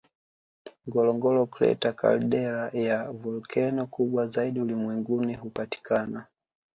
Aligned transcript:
Ngorongoro 0.87 1.39
Crater 1.53 1.93
caldera 1.99 2.63
ya 2.87 2.99
volkeno 3.19 3.83
kubwa 3.93 4.27
zaidi 4.27 4.59
ulimwenguni 4.61 5.33
hupatikana 5.35 6.25